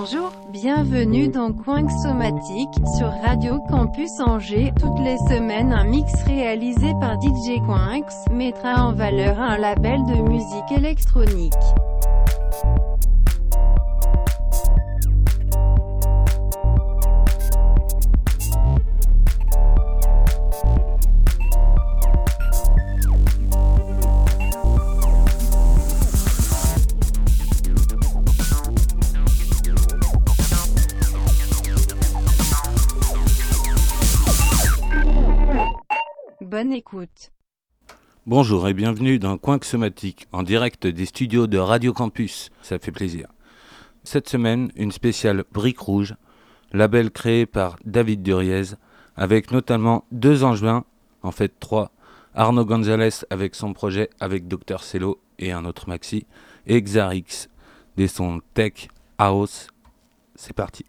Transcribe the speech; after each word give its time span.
Bonjour, 0.00 0.30
bienvenue 0.52 1.26
dans 1.26 1.52
Coin 1.52 1.88
Somatique, 2.04 2.72
sur 2.96 3.08
Radio 3.20 3.58
Campus 3.68 4.20
Angers. 4.20 4.72
Toutes 4.78 5.00
les 5.00 5.18
semaines 5.18 5.72
un 5.72 5.82
mix 5.82 6.12
réalisé 6.22 6.92
par 7.00 7.20
DJ 7.20 7.58
Coinx, 7.66 8.14
mettra 8.30 8.86
en 8.86 8.92
valeur 8.92 9.40
un 9.40 9.58
label 9.58 9.98
de 10.06 10.22
musique 10.22 10.70
électronique. 10.70 11.52
Bonjour 38.26 38.66
et 38.66 38.72
bienvenue 38.72 39.18
dans 39.18 39.36
Coin 39.36 39.58
Somatique, 39.62 40.26
en 40.32 40.42
direct 40.42 40.86
des 40.86 41.04
studios 41.04 41.46
de 41.46 41.58
Radio 41.58 41.92
Campus. 41.92 42.50
Ça 42.62 42.78
fait 42.78 42.92
plaisir. 42.92 43.28
Cette 44.04 44.28
semaine, 44.28 44.70
une 44.74 44.92
spéciale 44.92 45.44
Brique 45.52 45.80
Rouge, 45.80 46.14
label 46.72 47.10
créé 47.10 47.44
par 47.44 47.76
David 47.84 48.22
Duriez, 48.22 48.74
avec 49.16 49.50
notamment 49.50 50.06
deux 50.12 50.44
angevins, 50.44 50.84
en 51.22 51.30
fait 51.30 51.52
trois, 51.60 51.90
Arnaud 52.34 52.64
Gonzalez 52.64 53.24
avec 53.28 53.54
son 53.54 53.74
projet 53.74 54.08
avec 54.18 54.48
Dr 54.48 54.82
Cello 54.82 55.20
et 55.38 55.52
un 55.52 55.66
autre 55.66 55.88
maxi, 55.88 56.26
et 56.66 56.80
Xarix, 56.80 57.48
des 57.98 58.08
sons 58.08 58.40
tech, 58.54 58.88
house. 59.18 59.68
C'est 60.36 60.54
parti. 60.54 60.86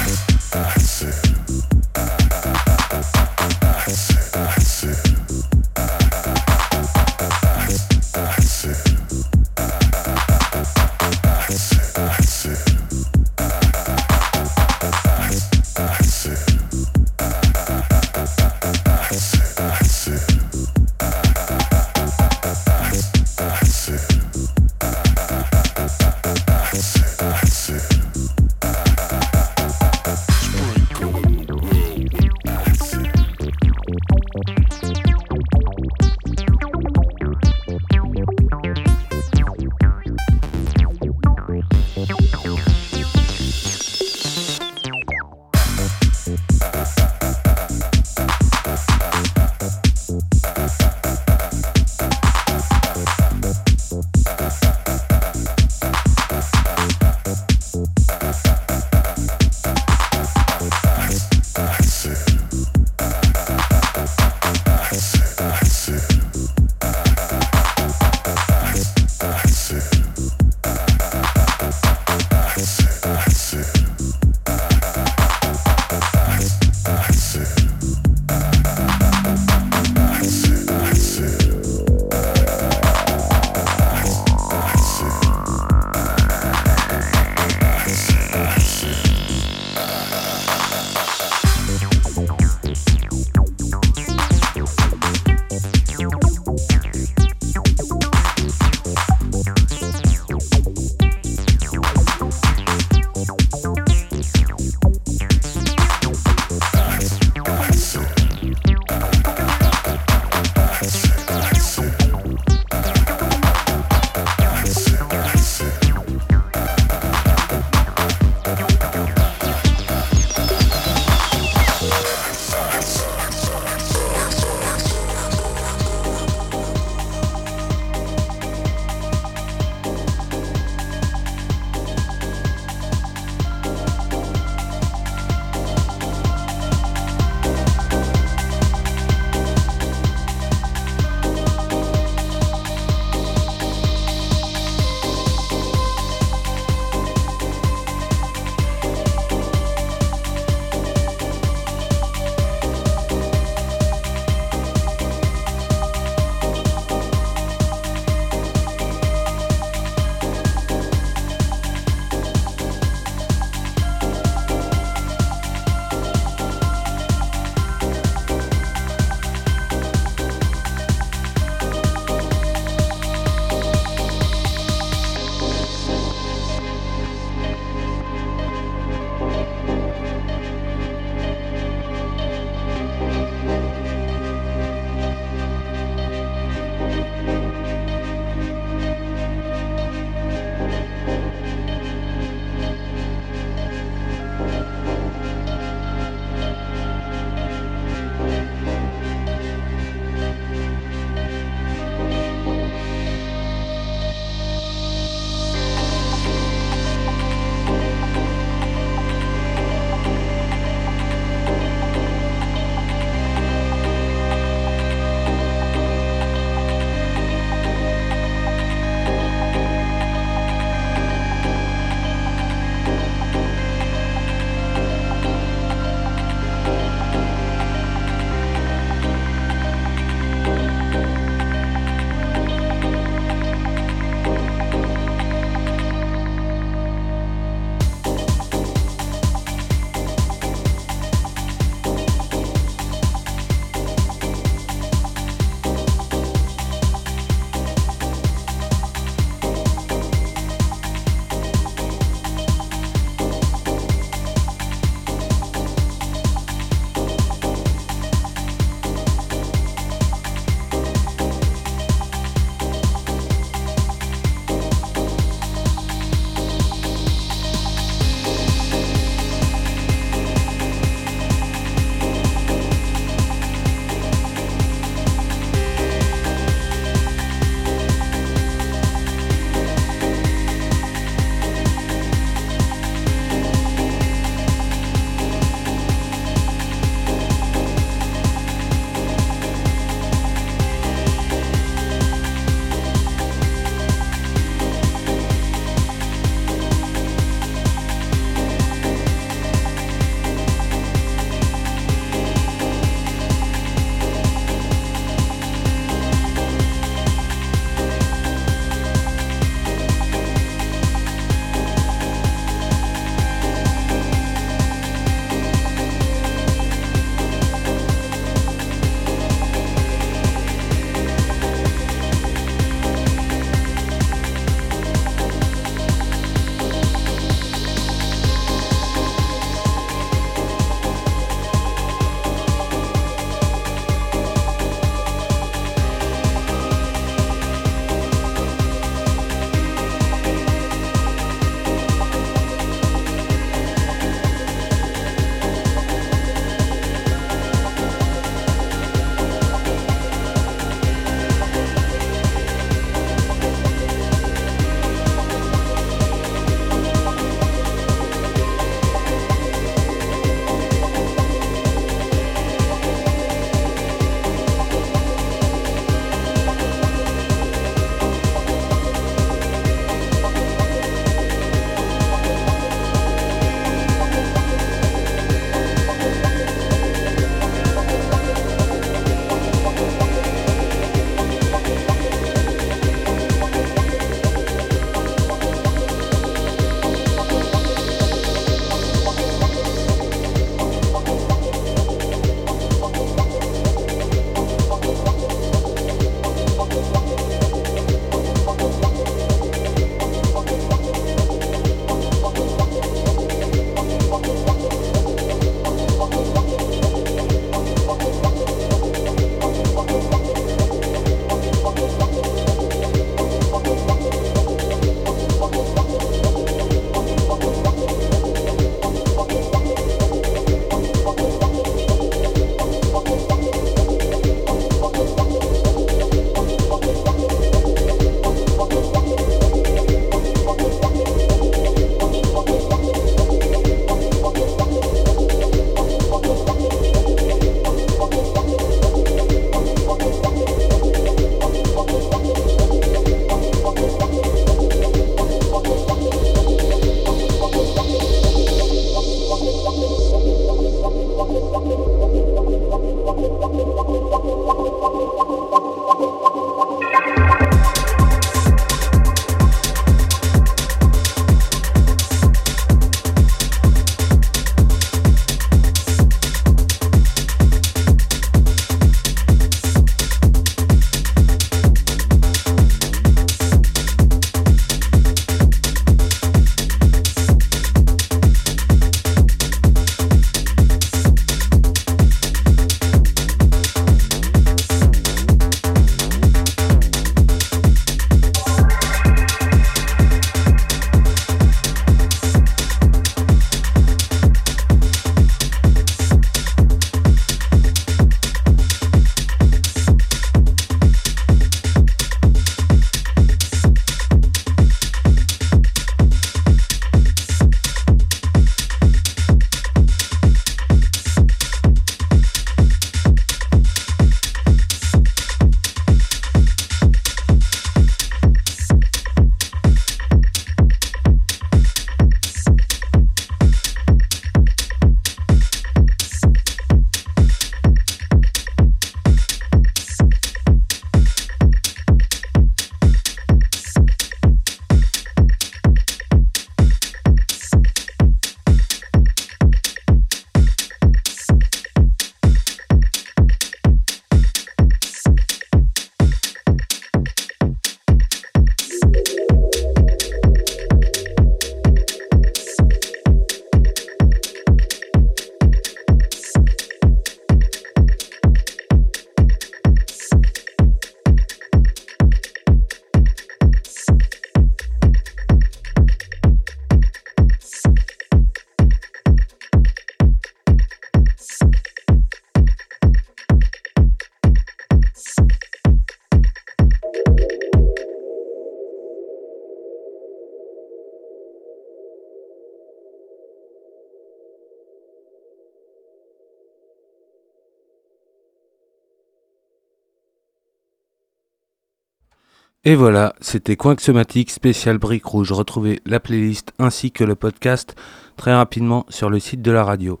Et 592.64 592.74
voilà, 592.74 593.14
c'était 593.20 593.54
Coinxomatique 593.54 594.30
spécial 594.30 594.78
brique 594.78 595.04
rouge. 595.04 595.30
Retrouvez 595.30 595.80
la 595.86 596.00
playlist 596.00 596.52
ainsi 596.58 596.90
que 596.90 597.04
le 597.04 597.14
podcast 597.14 597.76
très 598.16 598.34
rapidement 598.34 598.84
sur 598.88 599.10
le 599.10 599.20
site 599.20 599.42
de 599.42 599.52
la 599.52 599.62
radio. 599.62 600.00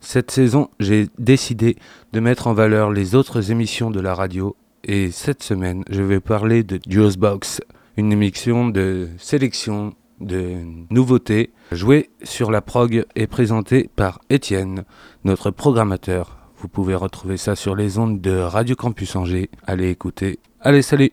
Cette 0.00 0.30
saison, 0.30 0.68
j'ai 0.78 1.08
décidé 1.18 1.76
de 2.12 2.20
mettre 2.20 2.46
en 2.46 2.52
valeur 2.52 2.90
les 2.92 3.14
autres 3.14 3.50
émissions 3.50 3.90
de 3.90 4.00
la 4.00 4.14
radio 4.14 4.54
et 4.84 5.10
cette 5.10 5.42
semaine, 5.42 5.82
je 5.88 6.02
vais 6.02 6.20
parler 6.20 6.62
de 6.62 6.78
Box, 7.16 7.62
une 7.96 8.12
émission 8.12 8.68
de 8.68 9.08
sélection 9.16 9.94
de 10.20 10.58
nouveautés 10.90 11.52
jouée 11.72 12.10
sur 12.22 12.50
la 12.50 12.60
prog 12.60 13.06
et 13.16 13.26
présentée 13.26 13.88
par 13.96 14.20
Étienne, 14.28 14.84
notre 15.24 15.50
programmateur. 15.50 16.36
Vous 16.58 16.68
pouvez 16.68 16.94
retrouver 16.94 17.38
ça 17.38 17.56
sur 17.56 17.74
les 17.74 17.98
ondes 17.98 18.20
de 18.20 18.36
Radio 18.36 18.76
Campus 18.76 19.16
Angers. 19.16 19.48
Allez 19.66 19.88
écouter. 19.88 20.38
Allez, 20.60 20.82
salut 20.82 21.12